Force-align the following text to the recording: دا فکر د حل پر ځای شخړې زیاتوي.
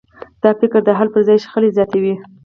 دا 0.43 0.51
فکر 0.59 0.79
د 0.85 0.89
حل 0.97 1.07
پر 1.13 1.21
ځای 1.27 1.37
شخړې 1.43 1.69
زیاتوي. 1.77 2.13